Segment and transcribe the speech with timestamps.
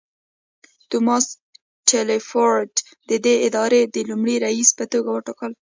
[0.89, 1.25] توماس
[1.89, 2.71] ټیلفورډ
[3.09, 5.51] ددې ادارې د لومړني رییس په توګه وټاکل.